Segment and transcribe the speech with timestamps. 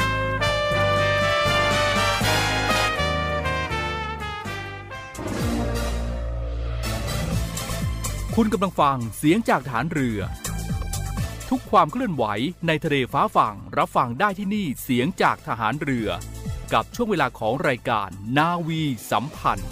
[8.43, 10.19] คุณกำลังฟังเสียงจากฐานเรือ
[11.49, 12.23] ทุกความเคลื่อนไหว
[12.67, 16.09] ในทะเลฟ้าฝั่งรับฟังได้ที่นี่เสียงจากฐานเรือ
[16.73, 18.81] กับช่วงเวลาของรายการนาวี
[19.11, 19.71] สัมพันธ์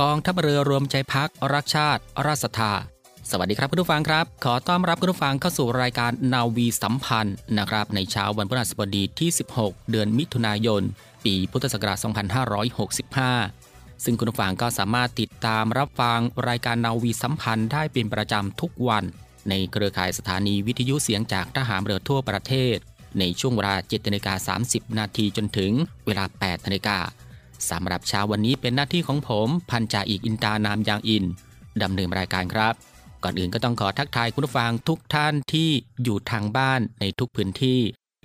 [0.00, 2.93] กองทัพเรือรวมใจพักรักชาติราชศรัทธา
[3.36, 10.82] สวัสดีครับคุณผู้ฟังครับ ขอต้อนรับคุณผู้ฟังเข้าสู่รายการนาวีสัมพันธ์นะครับในเช้าวันพฤหัสบดีที่ 16 เดือนมิถุนายน
[11.24, 11.98] ปีพุทธศักราช
[13.20, 19.04] 2565 ซึ่งคุณผู้ฟังก็สามารถติดตามรับฟังรายการนาวีสัมพันธ์ได้เป็นประจำทุกวัน
[19.48, 22.76] ในเครือข่ายสถานีวิทยุเสียงจากทหารเรือทั่วประเทศ
[23.18, 25.72] ในช่วงเวลา7นาฬิกา30 นาทีจนถึง
[26.06, 26.98] เวลา8นาฬิกา
[27.70, 31.24] สำหรับเช้าวันนี้เป็นหน้าที่ของผมพันจ่าอีกอินตานามยางอิน
[31.82, 32.93] ดำเนินรายการครับ
[33.24, 35.70] ก่อนอื่นก็ต้องขอทักทายคุณผู้ฟังทุกท่านที่
[36.02, 37.80] อยู่ทางบ้านในทุกพื้นที่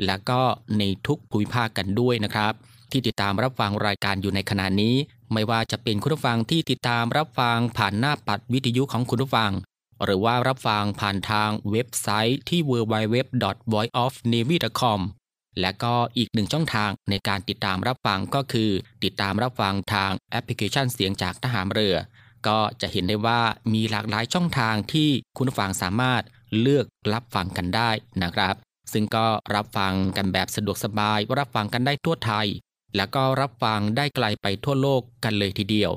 [0.06, 0.42] และก็
[0.80, 2.54] ในทุกภูมิภาคกันด้วยนะครับ
[2.92, 4.96] ที่ติดตามรับฟังรายการอยู่ในขณะนี้
[5.34, 9.52] ไม่ว่าจะเป็นคุณผู้ฟังที่ติดตามรับฟังผ่านหน้าปัดวิทยุของคุณผู้ฟัง
[10.04, 15.00] หรือว่ารับฟังผ่านทางเว็บไซต์ที่ www.voiceofnavy.com
[15.62, 18.70] และก็อีกหนึ่งช่องทางในการติดตามรับฟังก็คือ
[19.04, 21.96] ติดตามรับฟังทางแอปพลิเคชันเสียงจากทหารเรือ
[22.48, 23.42] ก็จะเห็นได้ว่า
[23.74, 26.24] มีหลากหลายช่องทางที่คุณฟังสามารถ
[26.60, 27.90] เลือกรับฟังกันได้
[28.24, 28.56] นะครับ
[28.94, 32.48] ซึ่งก็รับฟังกันแบบสะดวกสบาย รับฟังกันได้ทั่วไทย
[32.96, 35.92] แล้วก็รับฟังได้ไกลไปทั่วโลกกันเลยทีเดียว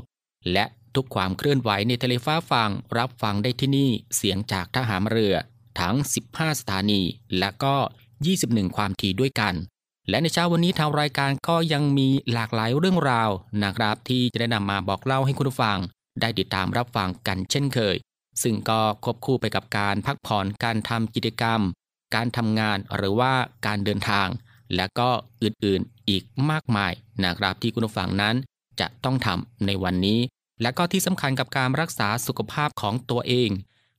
[0.52, 0.64] และ
[0.94, 5.34] ทุกความเคลื่อนไหวในทะเลฟ้าฟัง รับฟังได้ที่นี่เสียงจากทหารเรือ
[5.80, 5.94] ทั้ง
[6.28, 7.02] 15 สถานี
[7.38, 7.76] และก็
[8.26, 9.54] 21 ความถี่ด้วยกัน
[10.08, 13.30] และในเช้าวันนี้ทางรายการก็ยังมีหลากหลายเรื่องราว
[13.64, 15.78] นะครับ ที่จะได้นำมาบอกเล่าให้คุณฟัง
[16.20, 17.96] ได้ติดตามรับฟังกันเช่นเคย
[18.42, 21.60] ซึ่งก็ควบคู่ไปกับการพักผ่อนการทำกิจกรรม
[22.14, 23.32] การทำงานหรือว่า
[23.66, 24.28] การเดินทาง
[24.76, 25.10] และก็
[25.42, 26.92] อื่นๆอีกมากมาย
[27.24, 28.36] นะครับที่คุณผู้ฟังนั้น
[28.80, 30.20] จะต้องทำในวันนี้
[30.62, 33.50] และก็ที่สำคัญกับการรักษาสุขภาพของตัวเอง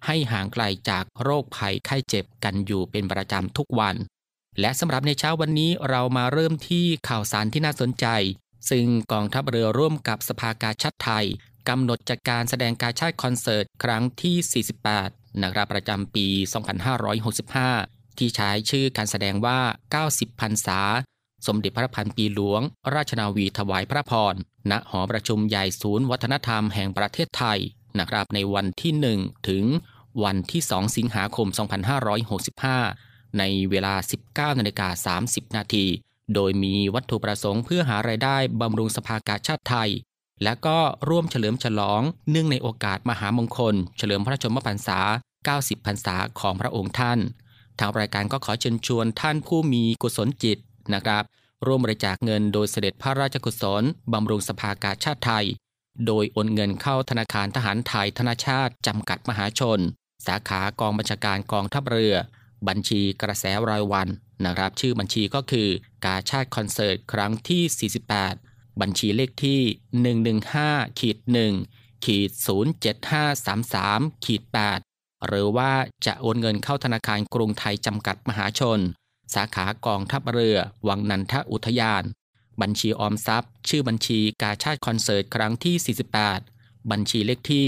[0.05, 3.95] ให้ห่างไกลจากโรคภัยไข้เจ็บกันอยู่เป็นประจำทุกวัน
[4.59, 8.07] และสำหรับในเช้าวันนี้เรามาเริ่มที่ข่าวสารที่น่าสนใจ
[8.69, 11.25] ซึ่งกองทัพเรือร่วมกับสภากาชาติไทย
[11.69, 14.65] กำหนดจัดการแสดงการชาติคอนเสิร์ตครั้งที่
[14.99, 16.27] 48 นะครับประจำปี
[17.63, 19.59] 2565 ที่ใช้ชื่อการแสดงว่า
[20.03, 20.79] 90 พรรษา
[21.47, 22.61] สมเด็จพระพันปีหลวง
[22.95, 24.35] ราชนาวีถวายพระพร
[24.71, 27.59] ณ หอประชุมใหญ่ศูนย์วัฒนธรรมแห่งประเทศไทย
[27.99, 29.63] นะครับในวันที่ 1 ถึง
[30.23, 31.47] วันที่ 2 สิงหาคม
[32.43, 33.93] 2565 ในเวลา
[34.51, 35.85] 19นาฬิกา30 นาที
[36.35, 39.89] โดยมีวัตถุประสงค์เพื่อหารายได้บำรุงสภากาชาติไทย
[40.43, 40.77] และก็
[41.09, 44.99] ร่วมเฉลิมฉลอง เนื่องในโอกาสมหามงคล เฉลิมพระชนมพรรษา
[45.43, 47.19] 90 พรรษาของพระองค์ท่าน
[47.79, 50.57] ทางรายการก็ขอเชิญชวนท่านผู้มีกุศลจิต
[50.93, 51.23] นะครับ
[51.65, 55.45] ร่วมบริจาคเงินโดยเสด็จพระราชกุศลบำรุงสภากาชาติไทย
[56.07, 59.79] โดยโอนเงินเข้าธนาคารทหารไทยธนาชาติ จำกัดมหาชน
[60.27, 62.15] สาขากองบัญชาการกองทัพเรือ
[62.67, 64.07] บัญชีกระแสรายวัน
[64.45, 65.67] นะครับ ชื่อบัญชีก็คือ
[66.05, 69.61] กาชาติคอนเสิร์ตครั้งที่ 48 บัญชีเลขที่
[70.31, 71.17] 115ขีด
[71.61, 72.31] 1ขีด
[73.47, 74.41] 07533ขีด
[74.85, 75.71] 8หรือว่า
[76.05, 78.79] จะโอนเงินเข้าธนาคารกรุงไทยจำกัดมหาชน
[79.33, 82.03] สาขากองทัพเรือ วังนันทอุทยาน
[82.61, 85.75] บัญชีออมทรัพย์ ชื่อบัญชีกาชาติคอนเสิร์ตครั้งที่
[86.39, 87.67] 48 บัญชีเลขที่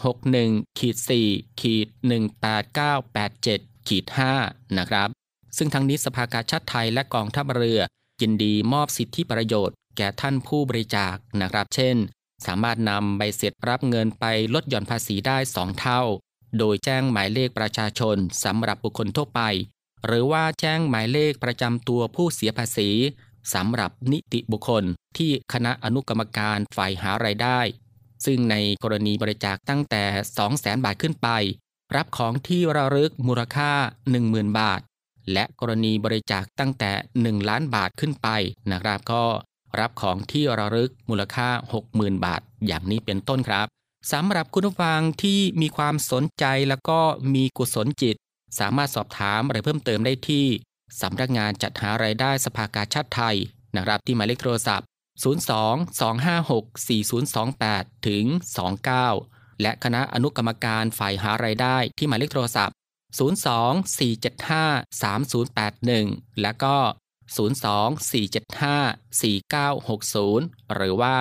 [0.00, 0.96] 661ขีด
[1.28, 1.88] 4ขีด
[2.68, 4.04] 18987ขีด
[4.42, 5.08] 5นะครับ
[5.56, 7.80] ซึ่งทั้งนี้สภากาชาติไทยและกองทัพเรือ
[8.20, 11.96] ยินดีมอบสิทธิประโยชน์ แก่ท่านผู้บริจาคนะครับ เช่น
[12.46, 14.24] สามารถนำใบเสร็จรับเงินไป
[14.54, 16.02] ลดหย่อนภาษีได้ 2 เท่า
[16.58, 19.40] โดยแจ้งหมายเลขประชาชนสำหรับบุคคลทั่วไป
[20.06, 22.90] หรือว่าแจ้งหมายเลขประจำตัวผู้เสียภาษี
[23.54, 24.84] สำหรับนิติบุคคล
[25.18, 27.60] ที่คณะอนุกรรมการฝ่ายหารายได้
[28.24, 30.04] ซึ่งในกรณีบริจาคตั้งแต่
[30.44, 31.28] 200,000 บาทขึ้นไป
[31.96, 33.72] รับของที่ระลึกมูลค่า
[34.14, 34.80] 10,000 บาท
[35.32, 36.92] และกรณีบริจาคตั้งแต่
[37.22, 38.28] 1 ล้านบาทขึ้นไป
[38.72, 39.24] นะครับก็
[39.80, 41.48] รับของที่ระลึกมูลค่า
[41.86, 43.66] 60,000 บาท อย่างนี้เป็นต้นครับ
[44.12, 46.98] สำหรับคุณผู้ฟังที่มีความสนใจแล้วก็
[47.34, 48.16] มีกุศลจิต
[48.58, 50.46] สามารถสอบถามอะไรเพิ่มเติมได้ที่
[51.00, 53.36] สำนักงานจัดหารายได้สภากาชาติไทย
[53.76, 54.86] นะครับที่หมายเลขโทรศัพท์
[55.22, 55.26] 02
[56.00, 58.24] 256 4028 ถึง
[58.94, 62.74] 29 และคณะอนุกรรมการฝ่ายหารายได้ที่หมายเลขโทรศัพท์
[63.18, 66.76] 02 475 3081 และก็
[67.36, 67.40] 02
[68.10, 71.16] 475 4960 หรือว่า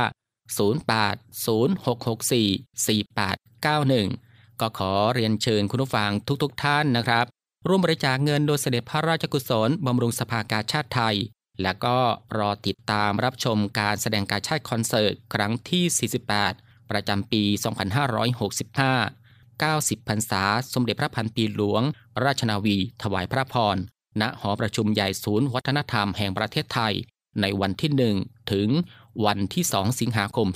[0.58, 6.12] 08 0664 4891 ก็ขอเรียนเชิญคุณผู้ฟัง
[6.44, 7.26] ทุกๆทท่านนะครับ
[7.68, 11.18] ร่วมบริจาคเงินโดยเสด็จพระราชกุศลบำรุงสภากาชาติไทย
[11.62, 11.98] และก็
[12.38, 16.10] รอติดตามรับชมการแสดงการชาติคอนเสิร์ตครั้งที่
[16.42, 17.44] 48 ประจำปี
[18.98, 20.44] 2565 90พรรษา
[20.74, 21.82] สมเด็จพระพันปีหลวง
[22.24, 23.78] ราชนาวี ถวายพระพร
[24.22, 26.94] ณหอประชุมใหญ่ศูนย์วัฒนธรรมแห่งประเทศไทย
[27.42, 27.92] ในวันที่
[28.22, 28.70] 1 ถึง
[29.26, 30.48] วันที่ 2 สิงหาคม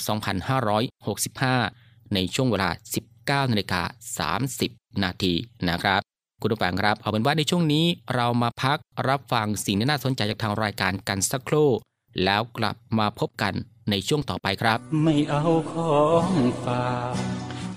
[1.27, 2.69] 2565 ในช่วงเวลา
[3.09, 3.81] 19นาฬิกา
[4.43, 5.33] 30 นาที
[5.69, 6.01] นะครับ
[6.41, 7.85] คุณผู้ฟังครับ เอาเป็นว่าในช่วงนี้
[8.15, 8.77] เรามาพัก
[9.07, 11.69] รับฟังสิ่งที่น่าสนใจจากทางรายการกันสักครู่
[12.23, 13.53] แล้วกลับมาพบกัน
[13.89, 16.29] ในช่วงต่อไปครับ ไม่เอาของ
[16.63, 17.40] ฝาก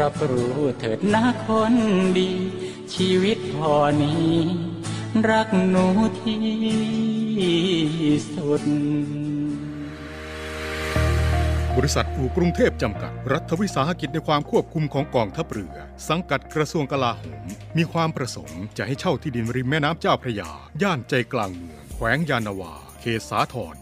[0.00, 1.74] รับรู้เถิดนะคน
[2.18, 2.30] ดี
[2.94, 4.32] ชีวิตพอนี้
[5.30, 5.86] รักหนู
[6.20, 6.42] ที่
[8.34, 8.62] สุด
[11.76, 15.74] บริษัทอู่กรุงเทพจำกัด รัฐวิสาหกิจในความควบคุมของกองทัพเรือ
[16.08, 17.46] สังกัดกระทรวงกลาโหม
[17.76, 20.50] มีความประสงค์จะให้เช่าที่ดินริมแม่น้ำเจ้าพระยา
[20.82, 23.81] ย่านใจกลางเมือง แขวงยานนาวา เขตสาทรใ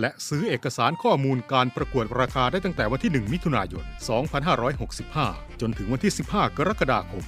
[0.00, 3.84] และซื้อเอกสารข้อมูลการประกวดราคาได้ตั้งแต่วันที่ 1 มิถุนายน
[4.72, 7.24] 2565 จนถึงวันที่ 15 กรกฎาคม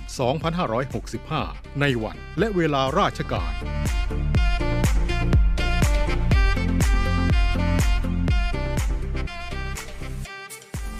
[1.28, 3.52] 2565 ในวันและเวลาราชการ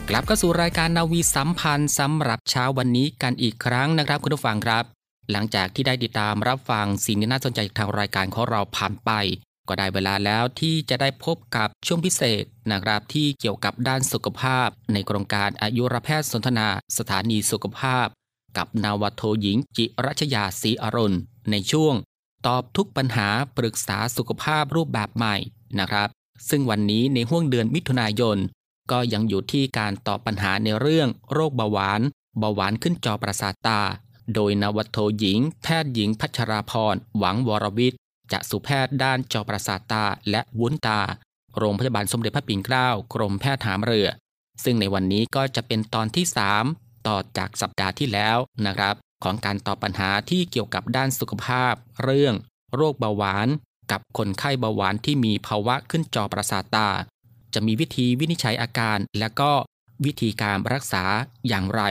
[0.08, 4.84] กลับเข้าสู่รายการนาวีสัมพันธ์สำหรับเช้าวันนี้กันอีกครั้งนะครับคุณผู้ฟังครับ
[5.30, 9.10] หลังจากที่ได้ติดตามรับฟังสิ่งที่น่าสนใจทางรายการของเราผ่านไป
[9.68, 18.06] ก็ได้เวลาแล้วที่จะได้พบกับช่วงพิเศษนะครับที่เกี่ยวกับด้านสุขภาพ ในโครงการอายุรแพทย์สนทนาสถานีสุขภาพ
[18.56, 21.18] กับนาวโทหญิงจิรัชยาศรีอรุณ
[21.50, 21.94] ในช่วง
[22.46, 25.37] ตอบทุกปัญหาปรึกษาสุขภาพรูปแบบใหม่
[25.78, 26.08] นะครับ
[26.48, 28.38] ซึ่งวันนี้ในห่วงเดือนมิถุนายน
[28.90, 32.00] ก็ยังอยู่ที่การตอบปัญหาในเรื่อง โรคเบาหวาน
[32.38, 33.80] เบาหวานขึ้นจอประสาทตา
[34.34, 38.00] โดยนวัตโทหญิง แพทย์หญิงพัชราพรหวังวรวิทย์
[38.32, 41.00] จะสุแพทย์ด้านจอประสาทตาและวุ้นตา
[41.58, 44.08] โรงพยาบาลสมเด็จพระปิ่นเกล้ากรมแพทย์ทหารเรือ
[44.64, 46.25] ซึ่งในวันนี้ก็จะเป็นตอนที่
[46.66, 48.94] 3 ต่อจากสัปดาห์ที่แล้วนะครับ
[49.25, 52.35] ของการตอบปัญหาที่เกี่ยวกับด้านสุขภาพ เรื่อง
[52.75, 53.49] โรคเบาหวาน
[53.90, 56.88] กับคนไข้เบาหวานที่มีภาวะขึ้นจอประสาทตา
[57.54, 59.50] จะมีวิธีวินิจฉัยอาการ และก็
[60.04, 61.04] วิธีการรักษา
[61.49, 61.82] อย่างไร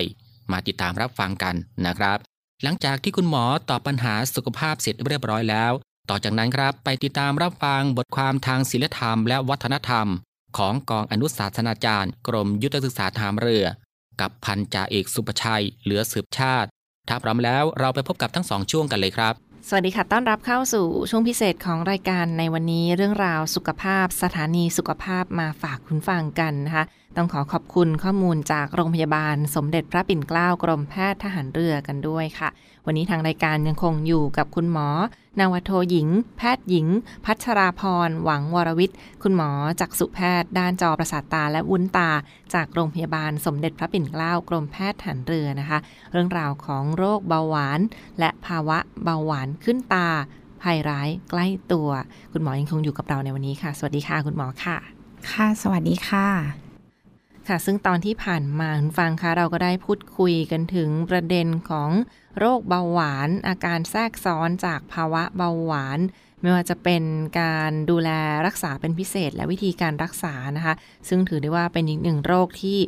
[0.51, 2.17] มาติดตามรับฟังกันนะครับ
[2.63, 5.71] หลังจากที่คุณหมอตอบปัญหาสุขภาพเสร็จเรียบร้อยแล้ว
[6.09, 10.07] ต่อจากนั้นครับไปติดตามรับฟังบทความทางศิลธรรมและวัฒนธรรม
[10.57, 13.65] ของกองอนุสาสนาจารย์ กรมยุทธศึกษาทหารเรือ
[14.21, 16.69] กับพันจ่าเอกสุประชัย เหลือสืบชาติ
[17.09, 19.33] ถ้าพร้อมแล้วเราไปพบกับทั้งสองช่วงกันเลยครับ
[19.67, 26.83] สวัสดีค่ะ ต้อนรับเข้าสู่ช่วงพิเศษของรายการในวันนี้เรื่องราวสุขภาพ สถานีสุขภาพมาฝากคุณฟังกันนะคะ
[27.17, 32.49] ต้องขอขอบคุณข้อมูลจากโรงพยาบาลสมเด็จพระปิ่นเกล้ากรมแพทย์ทหารเรือกันด้วยค่ะ
[32.85, 34.87] วันนี้ทางรายการยังคงอยู่กับคุณหมอ
[35.39, 36.07] นาวโทหญิง
[36.37, 36.87] แพทย์หญิง
[37.25, 42.11] พัชราพร หวังวรวิทย์ คุณหมอจักษุแพทย์ ด้านจอประสาทตาและวุ้นตา
[42.53, 45.79] จากโรงพยาบาลสมเด็จพระปิ่นเกล้ากรมแพทย์ทหารเรือนะคะ
[46.11, 47.79] เรื่องราวของโรคเบาหวาน
[48.19, 50.09] และภาวะเบาหวานขึ้นตา
[50.61, 51.89] ภัยร้ายใกล้ตัว
[52.31, 54.77] คุณหมอยังคงอยู่กับเราในวันนี้ค่ะ สวัสดีค่ะคุณหมอค่ะ
[55.31, 56.66] ค่ะ สวัสดีค่ะ
[57.47, 61.89] ค่ะ ซึ่งตอนที่ผ่านมาคุณฟังคะเราก็ได้พูดคุยกันถึงประเด็นของ
[62.39, 65.99] โรคเบาหวาน อาการแทรกซ้อนจากภาวะเบาหวาน
[66.41, 67.03] ไม่ว่าจะเป็น
[67.41, 68.09] การดูแล
[68.47, 70.73] รักษาเป็นพิเศษและวิธีการรักษานะคะ
[71.09, 72.79] ซึ่งถือได้ว่าเป็นอีกหนึ่งโรคที่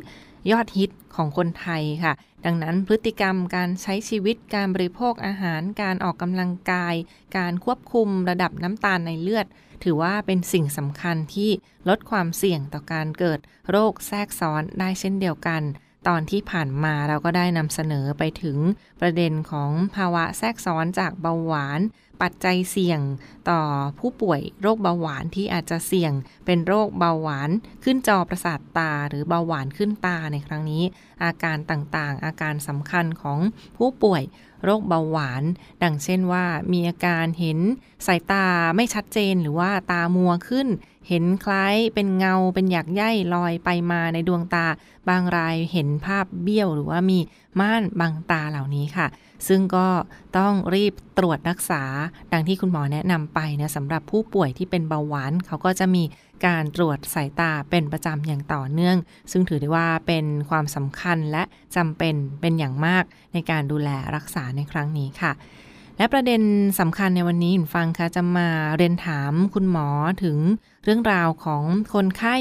[0.50, 2.12] ยอดฮิตของคนไทยค่ะ
[2.44, 6.94] ดังนั้นพฤติกรรมการใช้ชีวิตการบริโภคอาหาร การออกกำลังกาย
[7.36, 9.46] การควบคุมระดับน้ำตาลในเลือด
[9.84, 11.50] ถือว่าเป็นสิ่งสำคัญที่
[11.88, 15.62] ลดความเสี่ยงต่อการเกิดโรคแทรกซ้อนได้เช่นเดียวกัน
[16.08, 18.58] ตอนที่ผ่านมาเราก็ได้นำเสนอไปถึง
[19.00, 21.80] ประเด็นของภาวะแทรกซ้อนจากเบาหวาน
[22.22, 23.00] ปัจจัยเสี่ยง
[23.50, 23.62] ต่อ
[23.98, 26.12] ผู้ป่วยโรคเบาหวานที่อาจจะเสี่ยง
[26.46, 27.50] เป็นโรคเบาหวาน
[27.84, 30.82] ขึ้นจอประสาทตา หรือเบาหวานขึ้นตาในครั้งนี้
[31.24, 33.38] อาการต่างๆ อาการสำคัญของ
[33.76, 34.22] ผู้ป่วย
[34.64, 35.42] โรคเบาหวาน
[35.82, 37.58] ดังเช่นว่ามีอาการเห็น
[38.06, 40.68] สายตาไม่ชัดเจนหรือว่าตามัวขึ้น
[41.08, 43.02] เห็นคล้ายเป็นเงาเป็นหยักใย
[43.34, 44.66] ลอยไปมาในดวงตา
[45.08, 47.18] บางรายเห็นภาพเบี้ยวหรือว่ามี
[47.60, 49.06] ม่านบังตาเหล่านี้ค่ะ
[49.48, 49.88] ซึ่งก็
[50.38, 51.82] ต้องรีบตรวจรักษา
[52.32, 56.04] ดังที่คุณหมอแนะนำไปนะสำหรับผู้ป่วยที่เป็นเบาหวาน เขาก็จะมี
[56.46, 58.96] การตรวจสายตาเป็นประจำอย่างต่อเนื่อง
[59.30, 61.42] ซึ่งถือได้ว่าเป็นความสำคัญและ
[61.76, 63.04] จำเป็นเป็นอย่างมาก
[63.34, 65.32] ในการดูแลรักษาในครั้งนี้ค่ะ
[66.00, 66.42] และประเด็น
[66.80, 69.88] สำคัญในวันนี้ฟังคะจะมาเรียนถามคุณหมอ
[70.22, 70.38] ถึง
[70.84, 71.64] เรื่องราวของ
[71.94, 72.36] คนไข้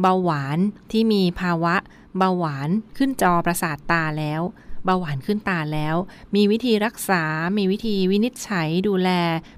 [0.00, 0.58] เบาหวาน
[0.92, 1.74] ที่มีภาวะ
[2.18, 4.42] เบาหวานขึ้นจอประสาทตาแล้ว
[4.84, 5.96] เบาหวานขึ้นตาแล้ว
[6.34, 7.22] มีวิธีรักษา
[7.58, 9.10] มีวิธีวินิจฉัยดูแล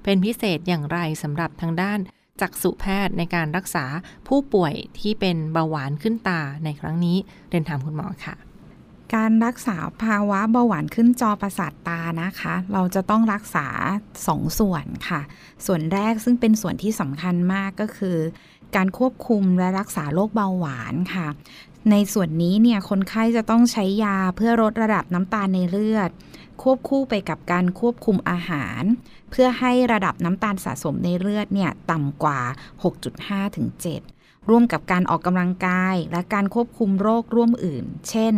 [0.03, 1.99] เป็นพิเศษอย่างไรสำหรับทางด้าน
[2.41, 3.85] จักษุแพทย์ในการรักษา
[4.27, 7.17] ผู้ป่วยที่เป็นเบาหวานขึ้นตาในครั้งนี้
[7.49, 8.35] เรียนถามคุณหมอค่ะ
[9.15, 13.67] การรักษาภาวะเบาหวานขึ้นจอประสาทตานะคะ เราจะต้องรักษา
[14.27, 15.21] สองส่วนค่ะ
[15.65, 18.17] ส่วนแรกซึ่งเป็นส่วนที่สำคัญมากก็คือ
[18.75, 21.27] การควบคุมและรักษาโรคเบาหวานค่ะ
[21.91, 26.09] ในส่วนนี้เนี่ยคนไข้จะต้องใช้ยาเพื่อลดระดับน้ำตาลในเลือด
[26.61, 28.83] ควบคู่ไปกับการควบคุมอาหาร
[29.31, 32.39] เพื่อให้ระดับน้ำตาลสะสมในเลือดเนี่ยต่ำกว่า
[32.99, 38.33] 6.5ถึง7ร่วมกับการออกกำลังกายและการควบคุมโรคร่วมอื่น เช่น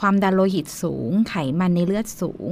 [0.00, 2.50] ความดันโลหิตสูง ไขมันในเลือดสูง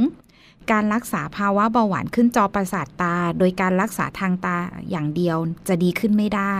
[0.72, 4.56] การรักษาภาวะเบาหวานขึ้นจอประสาทตา โดยการรักษาทางตา
[4.90, 5.36] อย่างเดียว
[5.68, 6.56] จะดีขึ้นไม่ได้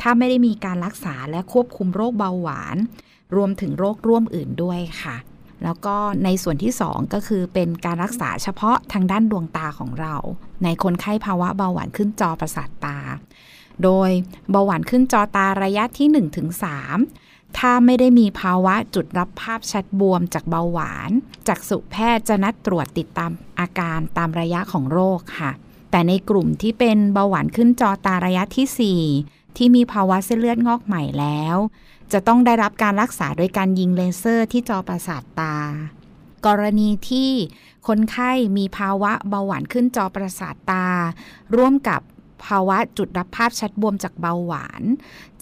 [0.00, 2.76] ถ้าไม่ได้มีการรักษาและควบคุมโรคเบาหวาน
[3.36, 5.16] รวมถึงโรคร่วมอื่นด้วยค่ะ
[5.64, 10.14] แล้วก็ในส่วนที่ 2 ก็คือเป็นการรักษาเฉพาะทางด้านดวงตาของเรา
[10.64, 12.98] ในคนไข้ภาวะเบาหวานขึ้นจอประสาทตา
[13.82, 14.10] โดย
[14.50, 17.27] เบาหวานขึ้นจอตาระยะที่ 1-3
[17.58, 21.10] ถ้าไม่ได้มีภาวะจุดรับภาพชัดบวมจากเบาหวาน
[21.48, 25.50] จากสุแพทย์จะนัดตรวจติดตามอาการตามระยะของโรคค่ะ
[25.90, 31.56] แต่ในกลุ่มที่เป็นเบาหวานขึ้นจอตาระยะที่ 4 ที่มีภาวะเส้นเลือดงอกใหม่แล้ว
[32.12, 35.56] จะต้องได้รับการรักษาโดยการยิงเลเซอร์ที่จอประสาทตา
[36.46, 37.30] กรณีที่
[37.88, 40.86] คนไข้มีภาวะเบาหวานขึ้นจอประสาทตา
[41.56, 42.00] ร่วมกับ
[42.44, 44.82] ภาวะจุดรับภาพชัดบวมจากเบาหวาน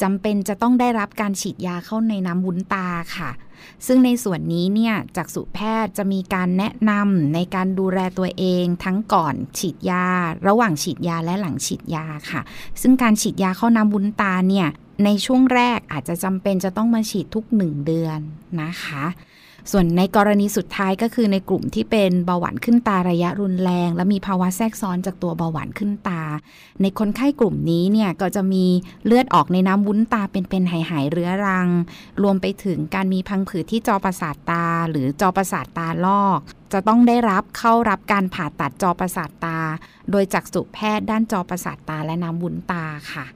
[0.03, 3.31] จำเป็นจะต้องได้รับการฉีดยาเข้าในน้ำวุ้นตาค่ะ
[3.87, 10.07] ซึ่งในส่วนนี้เนี่ยจากสุแพทย์จะมีการแนะนำในการดูแลตัวเอง ทั้งก่อนฉีดยา
[10.47, 12.41] ระหว่างฉีดยาและหลังฉีดยาค่ะ
[12.81, 14.69] ซึ่งการฉีดยาเข้าน้ำวุ้นตาเนี่ย
[15.05, 18.19] ในช่วงแรกอาจจะจำเป็นจะต้องมาฉีดทุกหนึ่งเดือน
[18.63, 19.05] นะคะ
[19.73, 26.23] ส่วนในกรณีสุดท้ายก็คือในกลุ่มที่เป็นเบาหวานขึ้นตาระยะรุนแรง และมีภาวะแทรกซ้อนจากตัวเบาหวานขึ้นตา
[26.83, 28.65] ในคนไข้กลุ่มนี้เนี่ยก็จะมี
[29.07, 31.69] เลือดออกในน้ำวุ้นตาเป็นๆหายๆเรื้อรัง
[32.23, 36.39] รวมไปถึงการมีพังผืดที่จอประสาทตา หรือจอประสาทตาลอก
[36.73, 39.59] จะต้องได้รับเข้ารับการผ่าตัดจอประสาทตา
[40.11, 43.27] โดยจักษุแพทย์ด้านจอประสาทตาและน้ำวุ้นตาค่ะ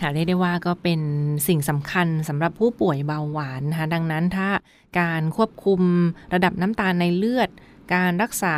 [0.00, 1.00] ค่ะเรียกได้ว่าก็เป็น
[1.48, 4.48] สิ่งสำคัญสำหรับผู้ป่วยเบาหวานนะคะดังนั้นถ้า
[5.00, 5.80] การควบคุม
[6.34, 7.48] ระดับน้ำตาลในเลือด
[7.94, 8.56] การรักษา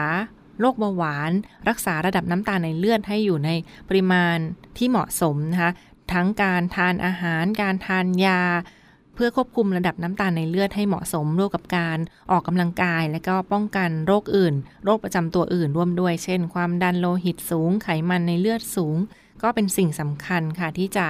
[0.61, 1.31] โรคเบาหวาน
[1.69, 3.51] รักษาระดับน้ำตาลในเลือดให้อยู่ใน
[3.89, 4.37] ปริมาณ
[4.77, 5.71] ที่เหมาะสมนะคะ
[6.13, 8.43] ทั้งการทานอาหาร การทานยา
[9.15, 11.99] เพื่อควบคุมระดับน้ำตาลในเลือดให้เหมาะสมร่วมกับการ
[12.31, 18.97] ออกกำลังกาย และก็ป้องกันโรคอื่น โรคประจำตัวอื่นร่วมด้วย เช่น ความดันโลหิตสูง ไขมันในเลือดสูง
[19.43, 21.07] ก็เป็นสิ่งสำคัญค่ะที่จะ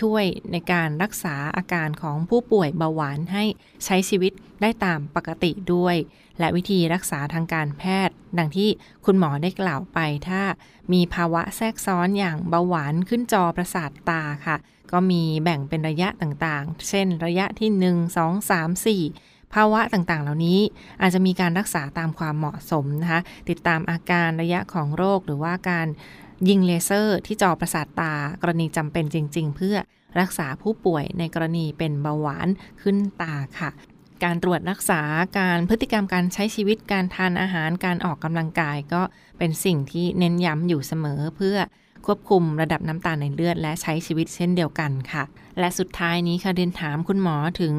[0.00, 3.44] ช่วยในการรักษาอาการของผู้ป่วยเบาหวานให้
[3.84, 4.32] ใช้ชีวิต
[4.62, 5.96] ได้ตามปกติด้วย
[6.38, 8.70] และวิธีรักษาทางการแพทย์ ดังที่
[9.04, 10.42] คุณหมอได้กล่าวไป ถ้า
[10.92, 14.56] มีภาวะแทรกซ้อนอย่างเบาหวานขึ้นจอประสาทตาค่ะ
[14.92, 20.60] ก็มีแบ่งเป็นระยะต่างๆ เช่นระยะที่ 1 2 3 4ภาวะต่างๆ เหล่านี้
[21.00, 25.86] อาจจะมีการรักษาตามความเหมาะสมนะคะ ติดตามอาการระยะของโรคหรือว่าการ
[26.48, 29.76] ยิงเลเซอร์ที่จอประสาทตากรณีจำเป็นจริง ๆ เพื่อ
[30.20, 32.48] รักษาผู้ป่วยในกรณีเป็นเบาหวาน
[32.82, 33.70] ขึ้นตาค่ะ
[34.24, 35.00] การตรวจรักษา
[35.38, 39.02] การพฤติกรรมการใช้ชีวิตการทานอาหารการออกกำลังกายก็
[39.38, 41.56] เป็นสิ่งที่เน้นย้ำอยู่เสมอเพื่อ
[42.06, 45.22] ควบคุมระดับน้ำตาลในเลือด และใช้ชีวิตเช่นเดียวกันค่ะ
[45.58, 47.74] และสุดท้ายนี้ค่ะเรียนถามคุณหมอถึง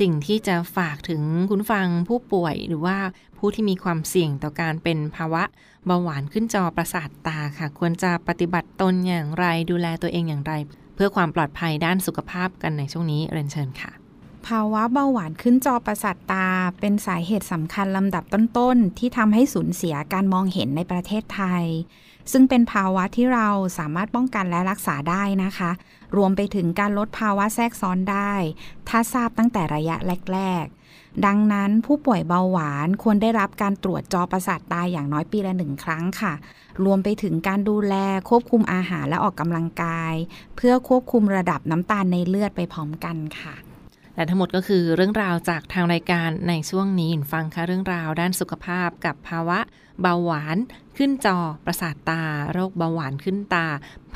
[0.00, 2.98] สิ่งที่จะฝากถึงคุณฟังผู้ป่วยหรือว่า
[3.38, 5.42] ผู้ที่มีความเสี่ยงต่อการเป็นภาวะ
[5.86, 10.52] เบาหวานขึ้นจอประสาทตาค่ะ ควรจะปฏิบัติตนอย่างไรดูแลตัวเองอย่างไร
[10.94, 13.92] เพื่อความปลอดภัยด้านสุขภาพกันในช่วงนี้เรียนเชิญค่ะ
[14.46, 16.46] ภาวะเบาหวานขึ้นจอประสาทตา
[16.80, 21.64] เป็นสาเหตุสำคัญลำดับต้นๆ ที่ทำให้สูญเสียการมองเห็นในประเทศไทย
[22.32, 23.48] ซึ่งเป็นภาวะที่เรา
[23.78, 25.70] สามารถป้องกันและรักษาได้นะคะ
[26.16, 28.32] รวมไปถึงการลดภาวะแทรกซ้อนได้
[28.88, 29.96] ถ้าทราบตั้งแต่ระยะ
[30.32, 36.32] แรก ๆ ดังนั้นผู้ป่วยเบาหวานควรได้รับการตรวจจอประสาทตาอย่างน้อยปีละหนึ่งครั้งค่ะ
[36.84, 37.94] รวมไปถึงการดูแล
[38.28, 40.14] ควบคุมอาหารและออกกำลังกาย
[40.56, 43.54] เพื่อควบคุมระดับน้ำตาลในเลือดไปพร้อมกันค่ะ
[44.16, 49.58] และทั้งหมดก็คือเรื่องราวจากทางรายการในช่วงนี้ฟังค่ะเรื่องราวด้านสุขภาพกับภาวะ
[50.00, 50.56] เบาหวาน
[50.96, 53.66] ขึ้นจอประสาทตา โรคเบาหวานขึ้นตา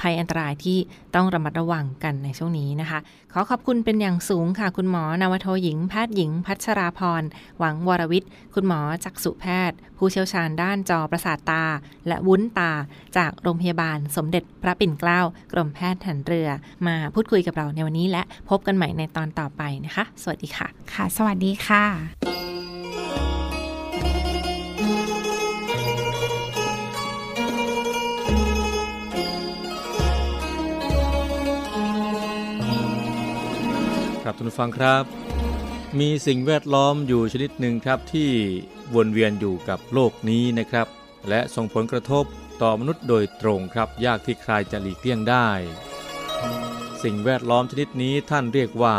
[0.01, 0.79] ภัยอันตรายที่
[1.15, 2.99] ต้องระมัดระวังกันในช่วงนี้นะคะ
[3.33, 7.23] ขอขอบคุณเป็นอย่างสูงค่ะ คุณหมอนาวโทหญิง แพทย์หญิง พัชราพร
[7.59, 11.65] หวังวรวิทย์ คุณหมอจักษุแพทย์ ผู้เชี่ยวชาญด้านจอประสาทตา
[12.09, 12.73] และวุ้นตา
[13.17, 15.21] จากโรงพยาบาลสมเด็จพระปิ่นเกล้า
[15.53, 16.49] กรมแพทย์ฐานเรือ
[16.87, 22.36] มาพูดคุยกับเราในวันนี้และพบกันใหม่ในตอนต่อไปนะคะ สวัสดีค่ะ ค่ะ สวัสดีค่ะ
[34.29, 35.05] ครับทุกฟังครับ
[36.01, 38.31] มีสิ่งแวดล้อมอยู่ชนิดหนึ่งครับที่
[38.95, 40.87] วนเวียนอยู่กับโลกนี้นะครับ
[41.29, 42.25] และส่งผลกระทบ
[42.63, 45.49] ต่อมนุษย์โดยตรงครับ ยากที่ใครจะหลีกเลี่ยงได้
[47.03, 48.97] สิ่งแวดล้อมชนิดนี้ท่านเรียกว่า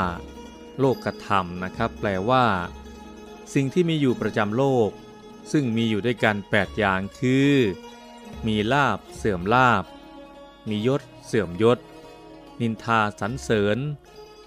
[0.80, 2.46] โลกกระทำนะครับ แปลว่า
[3.54, 4.90] สิ่งที่มีอยู่ประจำโลก
[5.52, 7.54] ซึ่งมีอยู่ด้วยกัน 8 อย่างคือ
[8.48, 9.84] มีลาบเสื่อมลาบ
[10.70, 11.80] มียศ เสื่อมยศ
[12.62, 13.80] นินทาสรรเสริญ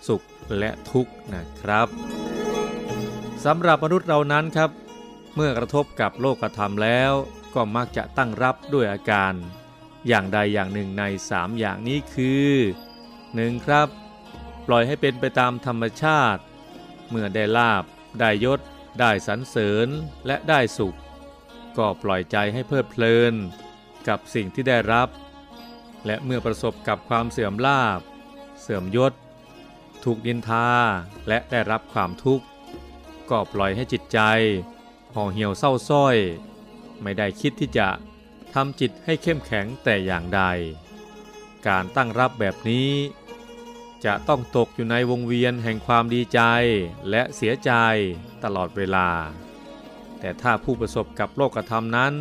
[0.08, 0.24] สุข
[0.58, 1.88] และทุกข์นะครับ
[3.44, 4.70] สำหรับมนุษย์เรานั้นครับ
[5.34, 7.12] เมื่อกระทบกับโลกธรรมแล้ว
[7.54, 9.34] ก็มักจะตั้งรับด้วยอาการ
[10.08, 12.50] อย่างใดอย่างหนึ่งในสามอย่างนี้คือ
[13.06, 13.66] 1.
[13.66, 13.88] ครับ
[14.66, 16.42] ปล่อยให้เป็นไปตามธรรมชาติ
[17.10, 17.84] เมื่อได้ลาบ
[18.20, 18.60] ได้ยศ
[19.00, 19.88] ได้สรรเสริญ
[20.26, 20.96] และได้สุข
[21.78, 23.34] ก็ปล่อยใจให้เพลิดเพลิน
[24.08, 25.08] กับสิ่งที่ได้รับ
[26.06, 28.00] และเมื่อประสบกับความเสื่อมลาบ
[28.60, 29.12] เสื่อมยศ
[30.04, 30.68] ถูกดินทา
[31.28, 32.44] และได้รับความทุกข์
[33.30, 34.20] ก็ปล่อยให้จิตใจ
[35.14, 36.16] ห่อเหี่ยวเศร้าส้อย
[37.02, 37.88] ไม่ได้คิดที่จะ
[38.54, 40.42] ทำจิตให้เข้มแข็งแต่อย่างใด
[41.66, 42.90] การตั้งรับแบบนี้
[44.04, 46.40] จะต้องตกอยู่ในวงเวียนแห่งความดีใจ
[47.10, 47.72] และเสียใจ
[48.44, 49.08] ตลอดเวลา
[50.20, 52.14] แต่ถ้าผู้ประสบกับโลกธรรมนั้น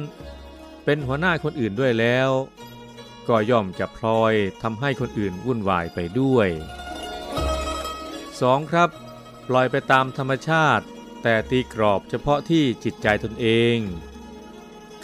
[0.84, 2.30] เป็นหัวหน้าคนอื่นด้วยแล้ว
[3.28, 6.50] ก็ย่อมจะพลอยทำให้คนอื่นวุ่นวายไปด้วย
[8.48, 8.72] 2.
[8.72, 8.90] ครับ
[9.48, 10.86] ปล่อยไปตามธรรมชาติ
[11.24, 13.78] แต่ตีกรอบเฉพาะที่จิตใจตนเอง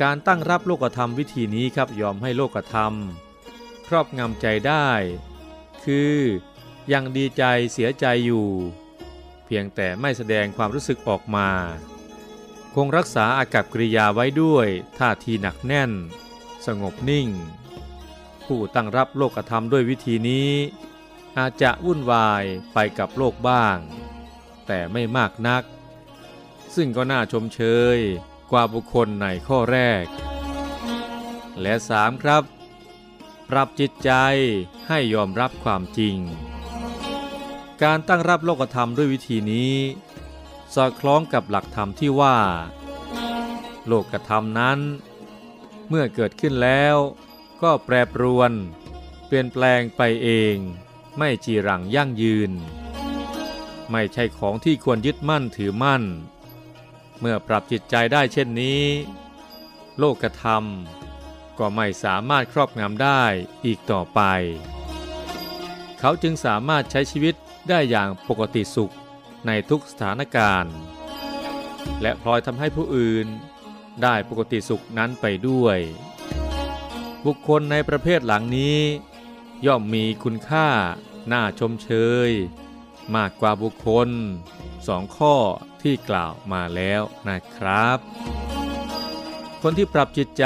[0.02, 2.94] การตั้งรับโลกธรรมวิธีนี้ครับยอมให้โลกธรรม
[3.88, 4.90] ครอบงำใจได้
[5.86, 6.16] คือ
[6.92, 7.44] ยังดีใจ
[7.74, 8.50] เสียใจอยู่
[9.46, 11.50] เพียงแต่ไม่แสดงความรู้สึกออกมา
[12.76, 14.68] คงรักษาอากับกริยาไว้ด้วย
[14.98, 15.92] ท่าทีหนักแน่น
[16.66, 17.28] สงบนิ่ง
[18.46, 20.50] ผู้ตั้งรับโลกธรรมด้วยวิธีนี้
[21.38, 22.44] อาจจะวุ่นวาย
[22.74, 23.78] ไปกับโลกบ้าง
[24.68, 25.64] แต่ไม่มากนัก
[26.76, 27.62] ซึ่งก็น่าชมเช
[27.98, 28.00] ย
[28.52, 30.06] กว่าบุคคลในข้อแรก
[31.62, 32.44] และสามครับ
[33.50, 34.12] ปรับจิตใจ
[34.88, 36.18] ให้ยอมรับความจริง
[37.84, 39.76] การตั้งรับโลกธรรมด้วยวิธีนี้
[40.74, 42.38] สอดคล้องกับหลักธรรมที่ว่า
[43.88, 44.80] โลกธรรมนั้น
[45.90, 46.96] เมื่อเกิดขึ้นแล้ว
[47.62, 48.52] ก็แปรปรวน
[49.26, 50.56] เปลี่ยนแปลงไปเอง
[51.18, 52.52] ไม่จีรังยั่งยืน
[53.92, 56.04] ไม่ใช่ของที่ควรยึดมั่นถือมั่น
[57.20, 58.84] เมื่อปรับจิตใจได้เช่นนี้
[60.00, 60.64] โลกธรรม
[61.60, 63.24] ก็ไม่สามารถครอบงำได้
[63.66, 64.22] อีกต่อไป
[66.00, 67.36] เขาจึงสามารถใช้ชีวิต
[67.70, 68.94] ได้อย่างปกติสุข
[69.48, 70.76] ในทุกสถานการณ์
[72.02, 73.28] และพลอยทำให้ผู้อื่น
[74.04, 75.78] ได้ปกติสุขนั้นไปด้วย
[77.26, 78.80] บุคคลในประเภทหลังนี้
[79.66, 80.68] ย่อมมีคุณค่า
[81.32, 81.90] น่าชมเช
[82.30, 82.32] ย
[83.16, 84.10] มากกว่าบุคคล
[84.88, 85.36] สองข้อ
[85.82, 87.98] ที่กล่าวมาแล้วนะครับ
[89.62, 90.46] คนที่ปรับจิตใจ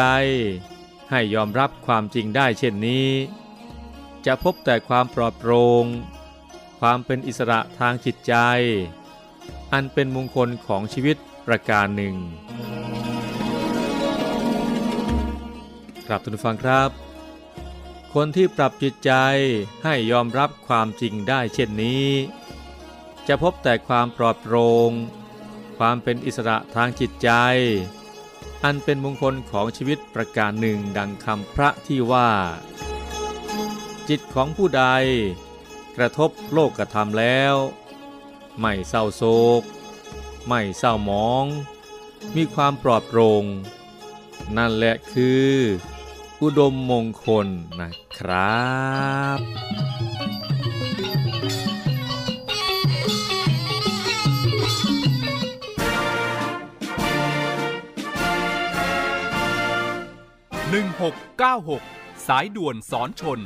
[1.09, 3.09] ให้ยอมรับความจริงได้เช่นนี้
[4.25, 5.85] จะพบแต่ความปลอดโปร่ง
[6.79, 8.33] ความเป็นอิสระทางจิตใจ
[9.73, 12.15] อันเป็นมงคลของชีวิตประการหนึ่ง
[16.05, 17.08] ครับทุกฟังครับ
[18.13, 19.11] คนที่ปรับจิตใจ
[19.83, 22.07] ให้ยอมรับความจริงได้เช่นนี้
[23.27, 24.91] จะพบแต่ความปลอดโปร่ง
[25.77, 27.29] ความเป็นอิสระทางจิตใจ
[28.63, 32.29] อันเป็นมงคลของชีวิตประการหนึ่งดังคำพระที่ว่า
[34.09, 34.83] จิตของผู้ใด
[35.97, 37.55] กระทบโลกกระทำแล้ว
[38.59, 39.23] ไม่เศร้าโศ
[39.59, 39.61] ก
[40.47, 41.45] ไม่เศร้าหมอง
[42.35, 43.43] มีความปลอดโปร่ง
[44.57, 45.49] นั่นแหละคือ
[46.43, 47.47] อุดมมงคล
[47.81, 48.69] นะครั
[49.37, 49.39] บ
[60.69, 61.83] หนึ่งหกเก้าหก
[62.27, 63.39] สายด่วนสอนชน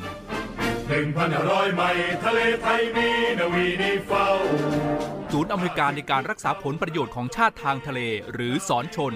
[0.90, 4.28] หนึ่งพันร้อยไมล์ทะเลไทยมีนาวีนีเฝ้า
[5.32, 8.00] ศูนย์อเมริการในการรักษาผลประโยชน์ของชาติทางทะเล
[8.34, 9.14] หรือสอนชน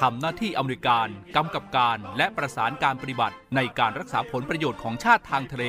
[0.00, 5.64] ทำหน้าที่อเมริการกำกับการและประสานการปฏิบัติ ในการรักษาผลประโยชน์ของชาติทางทะเล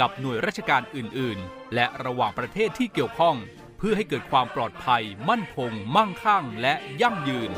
[0.00, 3.36] กับหน่วยราชการอื่น ๆ และระหว่างประเทศที่เกี่ยวข้อง
[3.78, 7.50] เพื่อให้เกิดความปลอดภัย มั่นคง มั่งคั่ง และยั่งยืน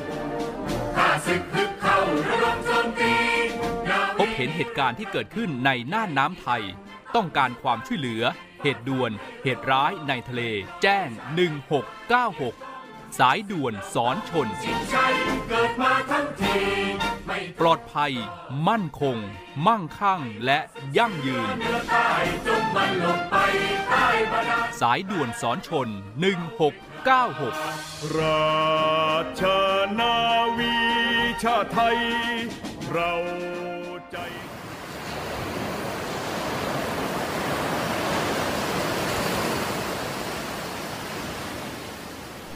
[4.19, 6.63] พบเห็นเหตุการณ์ที่เกิดขึ้นในน่านน้ำไทย
[7.15, 8.23] ต้องการความช่วยเหลือ
[8.63, 9.11] เหตุด่วน
[9.43, 10.43] เหตุร้ายในทะเล
[10.83, 11.09] แจ้ง
[11.87, 12.70] 1696
[13.19, 14.49] สายด่วนสอนชน
[14.95, 15.15] ชัย
[15.49, 16.57] เกิดมาทั้งที
[17.27, 18.13] ไม่ปลอดภัย
[18.69, 19.17] มั่นคง
[19.67, 20.59] มั่งคั่งและ
[20.97, 22.09] ยั่งยืนเหนือใต้
[22.47, 23.37] จงมันลงไป
[23.91, 25.89] ใต้บาดาลสายด่วนสอนชน
[26.81, 29.43] 1696 ราช
[30.01, 30.17] นา
[30.57, 30.75] วี
[31.43, 31.99] ชาติไทย
[32.91, 33.13] เรา
[34.11, 34.17] ใจ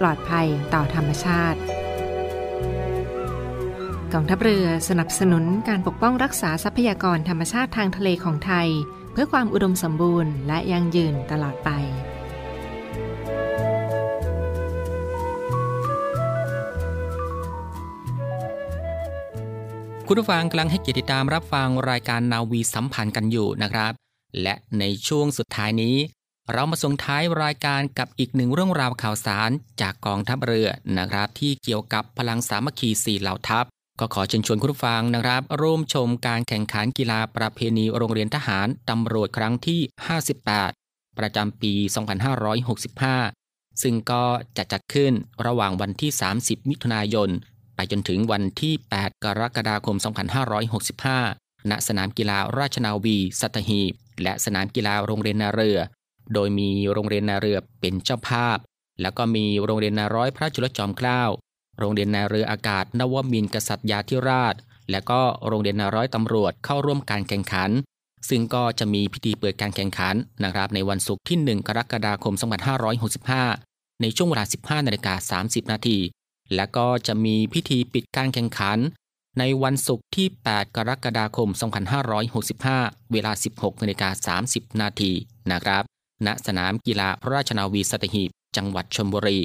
[0.00, 1.60] ปลอดภัยต่อธรรมชาติ
[4.12, 8.68] กองทัพเรือสนับสนุนการปกป้องรักษาทรัพยากรธรรมชาติทางทะเลของไทย
[9.12, 11.70] เพื่อความอุดมสมบูรณ์และยั่งยืนตลอดไป
[20.08, 23.92] คุณผู้ฟังกำลังให้เกียรติตามรับฟังรายการนาวีสัมพันธ์กันอยู่นะครับ
[24.42, 25.96] และในช่วงสุดท้ายนี้
[26.52, 33.64] เรามาส่งท้ายรายการกับอีกหนึ่งเรื่องราวข่าวสารจากกองทัพเรือนะครับ ที่เกี่ยวกับพลังสามัคคีสี่เหล่าทัพ
[34.00, 39.80] ก็ขอเชิญชวนคุณผู้ฟังนะครับ ร่วมชมการแข่งขันกีฬาประเพณีโรงเรียนทหารตำรวจครั้งที่
[40.48, 41.72] 58 ประจำปี
[42.56, 44.24] 2565 ซึ่งก็
[44.56, 45.12] จะจัดขึ้น
[45.46, 47.30] ระหว่างวันที่ 30 มิถุนายน
[47.76, 49.96] ไปจนถึงวันที่ 8 กรกฎาคม
[50.82, 55.78] 2565 ณสนามกีฬาราชนาวี สัตหีบ และสนามกีฬาโรงเรียนนาเรือ
[56.34, 58.58] โดยมีโรงเรียนนาเรือเป็นเจ้าภาพ
[59.00, 61.22] แล้วก็มีโรงเรียนนาร้อยพระจุลจอมเกล้า
[61.78, 64.54] โรงเรียนนาเรืออากาศ นวมินทร์กษัตริยาธิราช
[64.90, 67.70] และก็โรงเรียนนาร้อยตำรวจเข้าร่วมการแข่งขัน
[68.28, 72.34] ซึ่งก็จะมีพิธีเปิดการแข่งขันนะครับในวันศุกร์ที่ 1 กรกฎาคม
[73.38, 75.98] 2565 ในช่วงเวลา 15นาฬิกา30 นาที
[76.54, 78.78] และก็จะมีพิธีปิดการแข่งขัน
[79.38, 81.48] ในวันศุกร์ที่ 8 กรกฎาคม
[82.30, 85.12] 2565 เวลา 16นาฬิกา30 นาที
[85.52, 85.82] นะครับ
[86.26, 89.38] ณสนามกีฬาราชนาวีสัตหีบ จังหวัดชลบุรี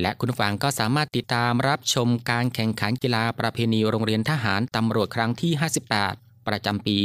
[0.00, 5.52] และคุณผู้ฟังก็สามารถติดตามรับชมการแข่งขันกีฬาประเพณีโรงเรียนทหารตำรวจครั้งที่
[6.00, 6.96] 58 ประจำปี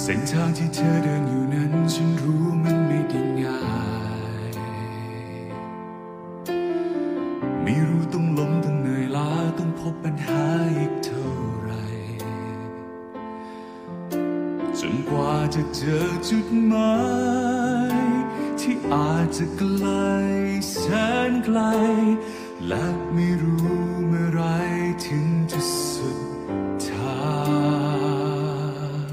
[0.00, 3.61] เส้นทางที่เธอเดินอยู่นั้นฉันรู้มันไม่ได้ง่า
[4.50, 4.52] ย
[7.62, 10.42] ไม่รู้ต้องล้มต้องเหนื่อยล้าต้องพบปัญหา
[10.76, 11.28] อีกเท่า
[11.62, 11.72] ไร
[14.78, 16.92] จนกว่าจะเจอจุดหมา
[17.80, 17.82] ย
[18.92, 19.87] อาจจะไกล
[20.70, 20.76] แส
[21.31, 21.61] นไกล
[22.66, 24.42] และไม่รู้เมื่อไร
[25.05, 26.18] ถึงจะสุด
[26.87, 27.33] ทา
[28.87, 29.12] ง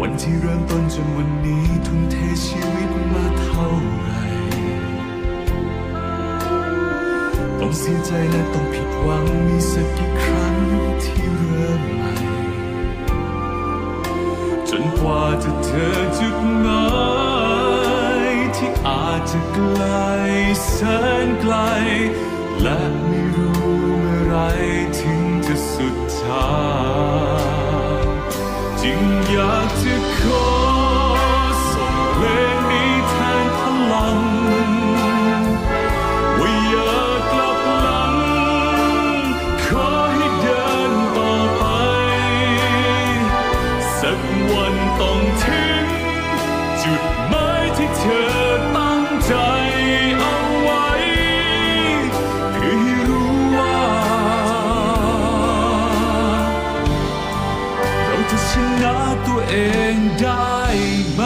[0.00, 3.68] วันที่เริ่มต้นจนวันนี้ทุ่มเทชีวิตมาเท่า
[4.00, 4.10] ไร
[7.58, 10.56] ต้องเสียใจและต้องผิดหวังมีสักกี่ครั้ง
[11.04, 12.12] ที่เริ่มใหม่
[14.68, 16.82] จนกว่าจะเจอจุดหมา
[17.36, 17.37] ย
[18.60, 19.84] ที่อาจจะไกล
[20.70, 20.78] แส
[21.26, 21.54] นไกล
[22.62, 23.62] และไม่รู้
[23.98, 24.36] เมื่อไร
[24.98, 26.58] ถึงจะสุดทา
[28.00, 28.04] ง
[28.80, 30.48] จึงอยากจะขอ
[31.72, 33.60] ส่งเพลงนี้แทนพ
[33.92, 34.18] ลัง
[36.40, 36.96] ว่าอย่า
[37.32, 38.14] กลับหลัง
[39.64, 41.64] ขอให้เดินต่อไป
[43.98, 44.20] สัก
[44.52, 45.84] วันต้องถึง
[46.82, 48.37] จุดหมายที่เธอ
[59.50, 59.54] เอ
[59.94, 60.54] งได้
[61.14, 61.22] ไหม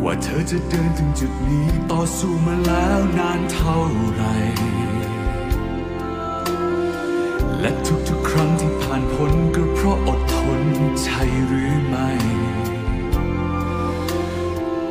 [0.00, 3.78] กว่าเธอจะเดินถึงจุดนี้ต่อสู้มาแล้วนานเท่า
[4.14, 4.22] ไร
[7.60, 7.70] และ
[8.08, 10.60] ทุกๆครั้งที่ผ่านพ้นก็เพราะอดทน
[11.02, 12.10] ใช่หรือไม่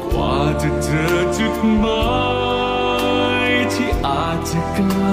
[0.05, 2.01] กว่าจะเจอจุดหมา
[2.43, 2.44] ย
[3.73, 5.03] ที่อาจจะไกล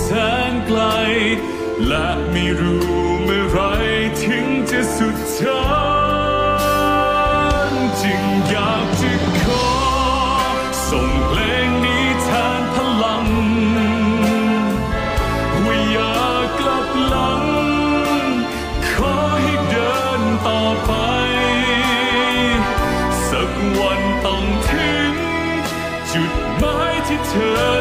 [0.00, 0.06] แส
[0.50, 0.80] นไกล
[1.86, 2.86] และไม่รู้
[3.24, 3.58] เมื่อไร
[4.22, 5.62] ถึงจะสุดทา
[7.68, 27.75] งจึงอยากจะา